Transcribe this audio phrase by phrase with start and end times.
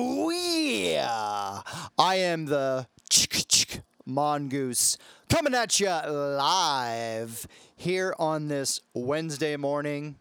[0.00, 1.60] Yeah.
[1.98, 2.86] I am the
[4.06, 4.96] mongoose
[5.28, 10.16] coming at you live here on this Wednesday morning.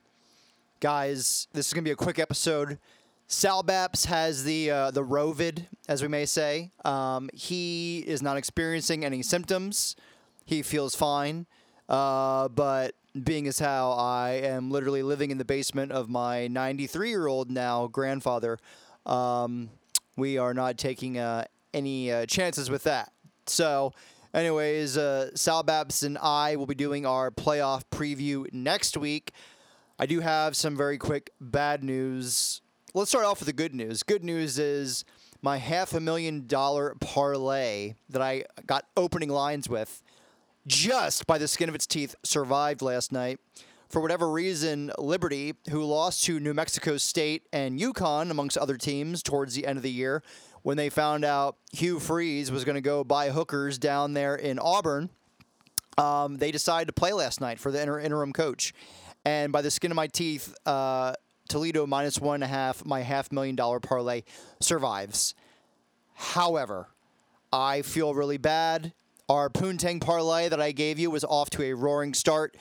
[0.81, 2.78] Guys, this is going to be a quick episode.
[3.28, 6.71] Sal Baps has the uh, the rovid, as we may say.
[6.84, 9.96] Um, he is not experiencing any symptoms.
[10.46, 11.46] He feels fine.
[11.88, 17.09] Uh, but being as how I am literally living in the basement of my 93
[17.09, 18.59] year old now grandfather,
[19.10, 19.70] um,
[20.16, 23.11] we are not taking uh, any uh, chances with that.
[23.47, 23.93] So,
[24.33, 29.32] anyways, uh, Sal Babs and I will be doing our playoff preview next week.
[29.97, 32.61] I do have some very quick bad news.
[32.94, 34.03] Let's start off with the good news.
[34.03, 35.03] Good news is
[35.41, 40.02] my half a million dollar parlay that I got opening lines with
[40.67, 43.39] just by the skin of its teeth survived last night.
[43.89, 49.23] For whatever reason, Liberty, who lost to New Mexico State and UConn, amongst other teams,
[49.23, 50.22] towards the end of the year,
[50.61, 54.59] when they found out Hugh Freeze was going to go buy hookers down there in
[54.59, 55.09] Auburn,
[55.97, 58.73] um, they decided to play last night for the inter- interim coach.
[59.25, 61.13] And by the skin of my teeth, uh,
[61.47, 64.22] Toledo minus one and a half, my half million dollar parlay
[64.59, 65.33] survives.
[66.13, 66.89] However,
[67.52, 68.94] I feel really bad.
[69.28, 72.56] Our Poontang parlay that I gave you was off to a roaring start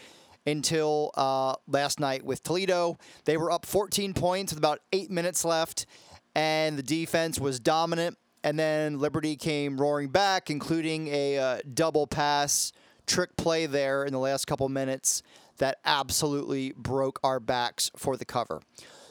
[0.47, 2.99] until uh, last night with Toledo.
[3.25, 5.87] They were up 14 points with about eight minutes left,
[6.35, 8.17] and the defense was dominant.
[8.45, 12.73] And then Liberty came roaring back, including a uh, double pass
[13.07, 15.23] trick play there in the last couple minutes
[15.59, 18.61] that absolutely broke our backs for the cover.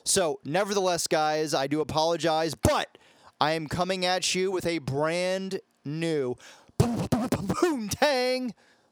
[0.06, 2.98] So, nevertheless, guys, I do apologize, but
[3.42, 6.36] I am coming at you with a brand new
[6.80, 8.52] Poontang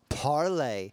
[0.09, 0.91] parlay.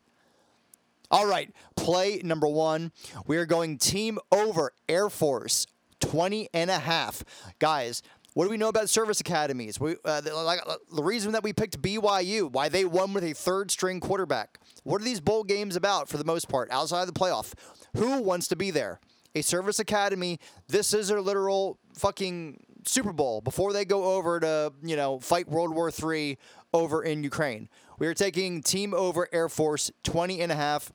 [1.13, 2.91] All right, play number one.
[3.27, 5.67] We are going team over Air Force
[6.01, 7.23] 20 and a half.
[7.59, 9.79] Guys, what do we know about service academies?
[9.79, 13.25] We, uh, the, like, uh, the reason that we picked BYU, why they won with
[13.25, 14.59] a third string quarterback.
[14.85, 17.53] What are these bowl games about for the most part, outside of the playoff?
[17.95, 18.99] Who wants to be there?
[19.35, 20.41] A service academy.
[20.69, 25.47] This is their literal fucking Super Bowl before they go over to, you know, fight
[25.47, 26.39] World War III
[26.73, 27.69] over in Ukraine.
[27.99, 30.91] We are taking team over Air Force 20 and a half.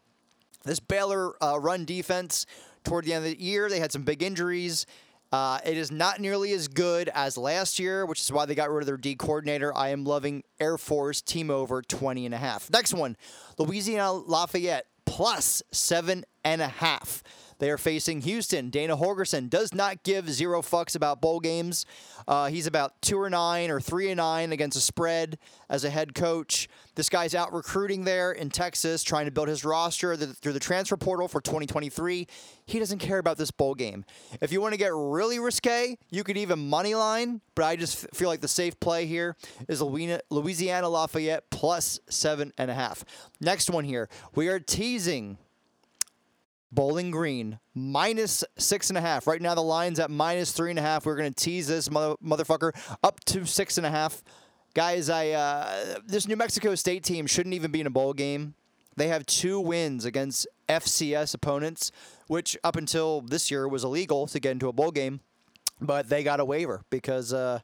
[0.63, 2.45] This Baylor uh, run defense
[2.83, 4.85] toward the end of the year, they had some big injuries.
[5.31, 8.69] Uh, it is not nearly as good as last year, which is why they got
[8.69, 9.75] rid of their D coordinator.
[9.75, 12.69] I am loving Air Force team over 20 and a half.
[12.69, 13.17] Next one,
[13.57, 17.23] Louisiana Lafayette plus seven and a half.
[17.59, 18.69] They are facing Houston.
[18.69, 21.85] Dana Holgorsen does not give zero fucks about bowl games.
[22.27, 25.89] Uh, he's about two or nine or three and nine against a spread as a
[25.89, 26.69] head coach.
[26.95, 30.97] This guy's out recruiting there in Texas, trying to build his roster through the transfer
[30.97, 32.27] portal for 2023.
[32.65, 34.05] He doesn't care about this bowl game.
[34.39, 38.07] If you want to get really risque, you could even money line, but I just
[38.13, 39.35] feel like the safe play here
[39.67, 43.03] is Louisiana Lafayette plus seven and a half.
[43.41, 45.37] Next one here, we are teasing
[46.71, 49.27] Bowling Green minus six and a half.
[49.27, 51.05] Right now the line's at minus three and a half.
[51.05, 52.71] We're gonna tease this mother, motherfucker
[53.03, 54.23] up to six and a half.
[54.73, 58.53] Guys, I uh, this New Mexico State team shouldn't even be in a bowl game.
[58.95, 61.91] They have two wins against FCS opponents,
[62.27, 65.21] which up until this year was illegal to get into a bowl game,
[65.79, 67.59] but they got a waiver because uh,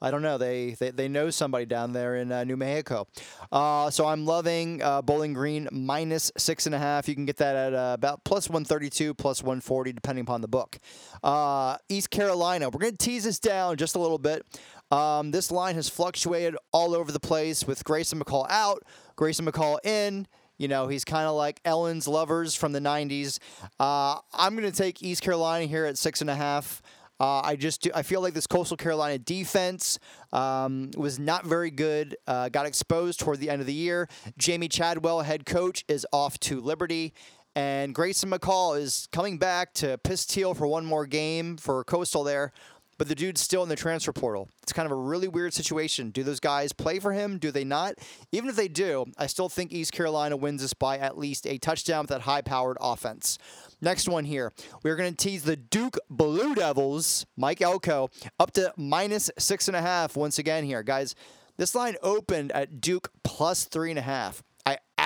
[0.00, 0.38] I don't know.
[0.38, 3.06] They they, they know somebody down there in uh, New Mexico.
[3.50, 7.08] Uh, so I'm loving uh, Bowling Green minus six and a half.
[7.08, 10.78] You can get that at uh, about plus 132, plus 140, depending upon the book.
[11.22, 12.68] Uh, East Carolina.
[12.68, 14.44] We're going to tease this down just a little bit.
[14.90, 18.84] Um, this line has fluctuated all over the place with Grayson McCall out,
[19.16, 20.26] Grayson McCall in.
[20.56, 23.38] You know, he's kind of like Ellen's lovers from the 90s.
[23.78, 26.82] Uh, I'm going to take East Carolina here at six and a half.
[27.20, 29.98] Uh, I just do, I feel like this Coastal Carolina defense
[30.32, 32.16] um, was not very good.
[32.26, 34.08] Uh, got exposed toward the end of the year.
[34.38, 37.12] Jamey Chadwell, head coach, is off to Liberty.
[37.56, 42.22] And Grayson McCall is coming back to piss teal for one more game for Coastal
[42.22, 42.52] there
[42.98, 44.48] but the dude's still in the transfer portal.
[44.62, 46.10] It's kind of a really weird situation.
[46.10, 47.38] Do those guys play for him?
[47.38, 47.94] Do they not?
[48.32, 51.58] Even if they do, I still think East Carolina wins this by at least a
[51.58, 53.38] touchdown with that high powered offense.
[53.80, 54.52] Next one here.
[54.82, 58.10] We're going to tease the Duke Blue Devils, Mike Elko,
[58.40, 60.82] up to minus six and a half once again here.
[60.82, 61.14] Guys,
[61.56, 64.42] this line opened at Duke plus three and a half.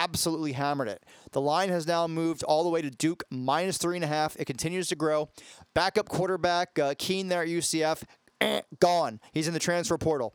[0.03, 1.05] Absolutely hammered it.
[1.31, 4.35] The line has now moved all the way to Duke minus three and a half.
[4.37, 5.29] It continues to grow.
[5.75, 8.03] Backup quarterback uh, Keene there at UCF,
[8.41, 9.21] eh, gone.
[9.33, 10.35] He's in the transfer portal.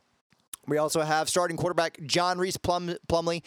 [0.67, 3.43] We also have starting quarterback John Rhys Plum- Plumlee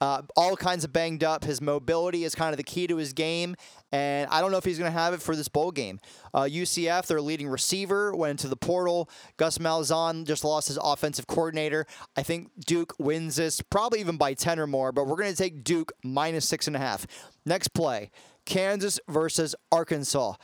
[0.00, 1.44] uh, all kinds of banged up.
[1.44, 3.56] His mobility is kind of the key to his game,
[3.92, 6.00] and I don't know if he's going to have it for this bowl game.
[6.32, 9.10] Uh, UCF, their leading receiver, went into the portal.
[9.36, 11.86] Gus Malzahn just lost his offensive coordinator.
[12.16, 15.36] I think Duke wins this, probably even by 10 or more, but we're going to
[15.36, 17.06] take Duke minus six and a half.
[17.44, 18.10] Next play
[18.44, 20.34] Kansas versus Arkansas.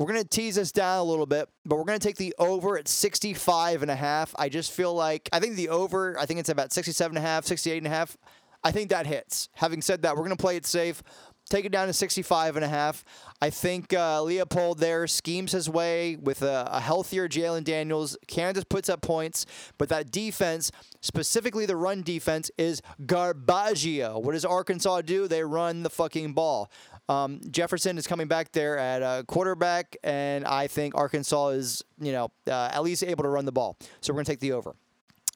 [0.00, 2.34] We're going to tease this down a little bit, but we're going to take the
[2.38, 4.34] over at 65 and a half.
[4.38, 7.28] I just feel like I think the over, I think it's about 67 and a
[7.28, 8.16] half, 68 and a half.
[8.62, 9.48] I think that hits.
[9.54, 11.02] Having said that, we're going to play it safe.
[11.48, 13.04] Take it down to 65 and a half.
[13.42, 18.16] I think uh, Leipold there schemes his way with a, a healthier Jalon Daniels.
[18.28, 19.46] Kansas puts up points,
[19.76, 20.70] but that defense,
[21.00, 24.22] specifically the run defense, is garbaggio.
[24.22, 25.26] What does Arkansas do?
[25.26, 26.70] They run the fucking ball.
[27.08, 32.12] Um, Jefferson is coming back there at uh, quarterback, and I think Arkansas is, you
[32.12, 33.76] know, uh, at least able to run the ball.
[34.00, 34.76] So we're going to take the over.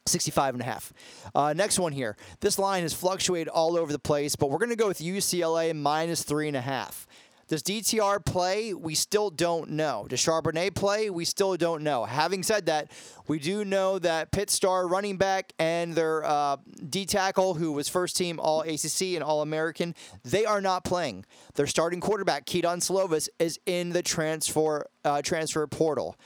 [0.06, 0.92] 65 and a half.
[1.34, 2.16] Uh, next one here.
[2.40, 5.74] This line has fluctuated all over the place, but we're going to go with UCLA
[5.74, 7.06] minus three and a half.
[7.46, 8.72] Does DTR play?
[8.72, 10.06] We still don't know.
[10.08, 11.10] Does Charbonnet play?
[11.10, 12.04] We still don't know.
[12.04, 12.90] Having said that,
[13.28, 16.56] we do know that Pitt star running back and their uh,
[16.88, 21.26] D tackle, who was first team All ACC and All American, they are not playing.
[21.54, 26.16] Their starting quarterback, Kedon Slovis, is in the transfer uh, transfer portal.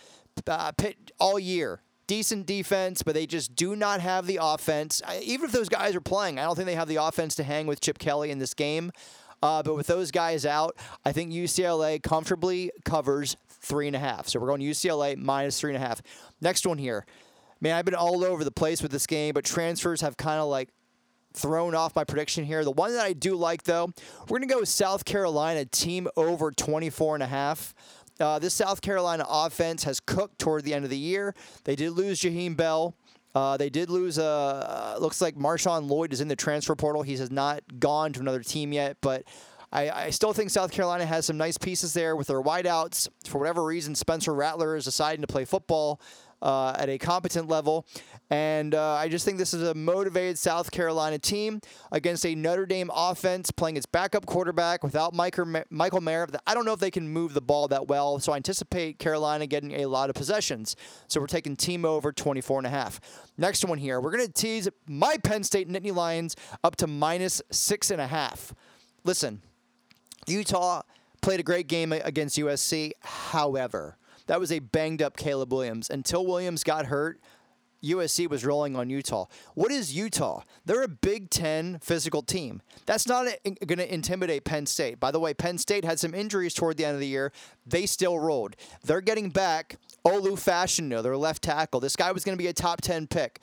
[0.46, 5.00] Uh, Pitt all year decent defense, but they just do not have the offense.
[5.22, 7.68] Even if those guys are playing, I don't think they have the offense to hang
[7.68, 8.90] with Chip Kelly in this game.
[9.40, 14.26] Uh, but with those guys out, I think UCLA comfortably covers three and a half.
[14.26, 16.02] So we're going UCLA minus three and a half.
[16.40, 17.06] Next one here.
[17.60, 20.48] Man, I've been all over the place with this game, but transfers have kind of
[20.48, 20.70] like
[21.34, 22.64] thrown off my prediction here.
[22.64, 23.92] The one that I do like, though,
[24.28, 27.74] we're going to go South Carolina team over 24 and a half.
[28.20, 31.34] Uh, this South Carolina offense has cooked toward the end of the year.
[31.64, 32.94] They did lose Jaheim Bell.
[33.34, 34.18] Uh, they did lose.
[34.18, 37.02] Uh, looks like Marshawn Lloyd is in the transfer portal.
[37.02, 39.24] He has not gone to another team yet, but
[39.72, 43.08] I, I, still think South Carolina has some nice pieces there with their wideouts.
[43.26, 46.00] For whatever reason, Spencer Rattler is deciding to play football
[46.42, 47.86] uh, at a competent level.
[48.30, 51.60] And uh, I just think this is a motivated South Carolina team
[51.92, 56.28] against a Notre Dame offense playing its backup quarterback without Michael Mayer.
[56.46, 59.46] I don't know if they can move the ball that well, so I anticipate Carolina
[59.46, 60.76] getting a lot of possessions.
[61.06, 63.00] So we're taking team over 24 and a half.
[63.38, 67.40] Next one here, we're going to tease my Penn State Nittany Lions up to minus
[67.50, 68.52] six and a half.
[69.04, 69.40] Listen,
[70.26, 70.82] Utah
[71.22, 72.92] played a great game against USC.
[73.00, 73.96] However,
[74.28, 75.90] that was a banged up Caleb Williams.
[75.90, 77.20] Until Williams got hurt,
[77.82, 79.26] USC was rolling on Utah.
[79.54, 80.42] What is Utah?
[80.64, 82.60] They're a Big Ten physical team.
[82.86, 84.98] That's not going to intimidate Penn State.
[84.98, 87.32] By the way, Penn State had some injuries toward the end of the year.
[87.66, 88.56] They still rolled.
[88.84, 91.80] They're getting back Olu Fashanu, their left tackle.
[91.80, 93.40] This guy was going to be a top 10 pick.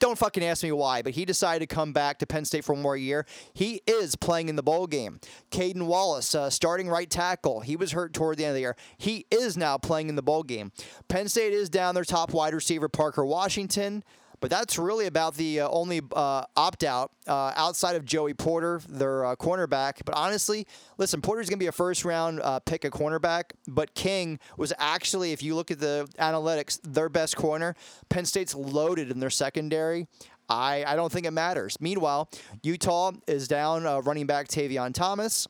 [0.00, 2.72] Don't fucking ask me why, but he decided to come back to Penn State for
[2.72, 3.26] one more year.
[3.52, 5.20] He is playing in the bowl game.
[5.50, 8.76] Caedan Wallace, uh, starting right tackle, he was hurt toward the end of the year.
[8.96, 10.72] He is now playing in the bowl game.
[11.08, 14.02] Penn State is down their top wide receiver, Parker Washington.
[14.40, 18.80] But that's really about the uh, only uh, opt out uh, outside of Joey Porter,
[18.88, 20.00] their uh, cornerback.
[20.04, 20.66] But honestly,
[20.98, 23.52] listen, Porter's going to be a first round uh, pick, a cornerback.
[23.68, 27.74] But King was actually, if you look at the analytics, their best corner.
[28.08, 30.06] Penn State's loaded in their secondary.
[30.48, 31.76] I, I don't think it matters.
[31.80, 32.28] Meanwhile,
[32.62, 35.46] Utah is down running back Tavion Thomas.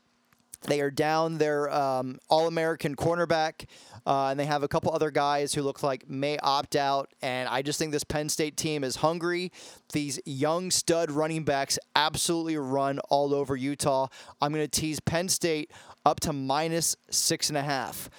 [0.63, 3.65] They are down their um, All American cornerback.
[4.05, 7.09] Uh, and they have a couple other guys who look like may opt out.
[7.21, 9.51] And I just think this Penn State team is hungry.
[9.93, 14.07] These young stud running backs absolutely run all over Utah.
[14.41, 15.71] I'm going to tease Penn State
[16.05, 18.09] up to minus six and a half.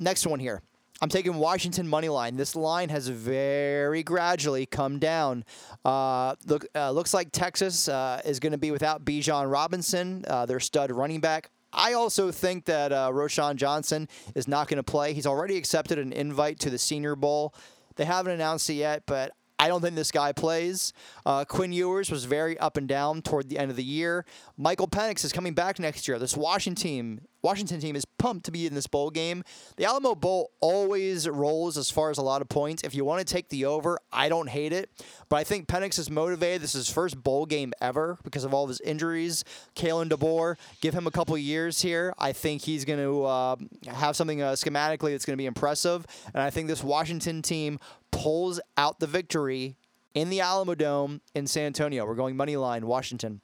[0.00, 0.62] Next one here.
[1.00, 2.36] I'm taking Washington money line.
[2.36, 5.44] This line has very gradually come down.
[5.84, 10.44] Uh, look, uh, looks like Texas uh, is going to be without Bijan Robinson, uh,
[10.46, 11.50] their stud running back.
[11.72, 15.12] I also think that uh, Roschon Johnson is not going to play.
[15.12, 17.54] He's already accepted an invite to the Senior Bowl.
[17.96, 20.92] They haven't announced it yet, but I don't think this guy plays.
[21.26, 24.24] Uh, Quinn Ewers was very up and down toward the end of the year.
[24.56, 26.18] Michael Penix is coming back next year.
[26.18, 29.42] This Washington team, Washington team is pumped to be in this bowl game.
[29.76, 32.82] The Alamo Bowl always rolls as far as a lot of points.
[32.84, 34.90] If you want to take the over, I don't hate it,
[35.28, 36.62] but I think Penix is motivated.
[36.62, 39.44] This is his first bowl game ever because of all of his injuries.
[39.74, 42.14] Kalen DeBoer, give him a couple years here.
[42.18, 43.56] I think he's going to uh,
[43.88, 47.78] have something uh, schematically that's going to be impressive, and I think this Washington team
[48.18, 49.76] pulls out the victory
[50.14, 52.04] in the Alamo Dome in San Antonio.
[52.04, 53.40] We're going money line, Washington.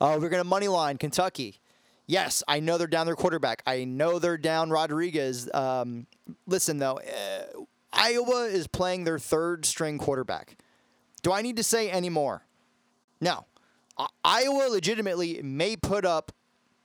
[0.00, 1.60] Uh, we're going to money line, Kentucky.
[2.06, 3.62] Yes, I know they're down their quarterback.
[3.66, 5.48] I know they're down Rodriguez.
[5.54, 6.06] Um,
[6.46, 10.56] listen, though, uh, Iowa is playing their third string quarterback.
[11.22, 12.44] Do I need to say any more?
[13.20, 13.46] No.
[14.24, 16.32] Iowa legitimately may put up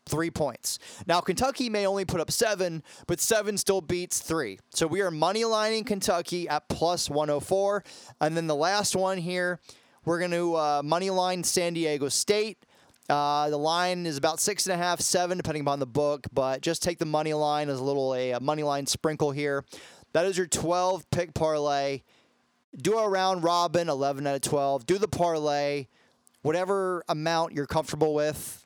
[0.07, 0.79] three points.
[1.07, 4.59] Now, Kentucky may only put up seven, but seven still beats three.
[4.69, 7.83] So we are money lining Kentucky at plus 104.
[8.21, 9.59] And then the last one here,
[10.05, 12.65] we're going to uh, money line San Diego State.
[13.07, 16.61] Uh, the line is about six and a half, seven, depending upon the book, but
[16.61, 19.63] just take the money line as a little a, a money line sprinkle here.
[20.13, 22.01] That is your 12 pick parlay.
[22.75, 24.85] Do a round robin, 11 out of 12.
[24.85, 25.87] Do the parlay,
[26.41, 28.64] whatever amount you're comfortable with.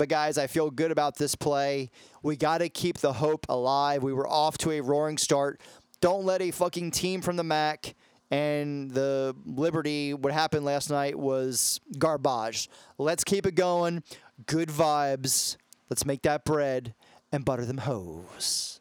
[0.00, 1.90] But guys, I feel good about this play.
[2.22, 4.02] We got to keep the hope alive.
[4.02, 5.60] We were off to a roaring start.
[6.00, 7.94] Don't let a fucking team from the MAC
[8.30, 12.70] and the Liberty, what happened last night was garbage.
[12.96, 14.02] Let's keep it going.
[14.46, 15.58] Good vibes.
[15.90, 16.94] Let's make that bread
[17.30, 18.79] and butter them hoes.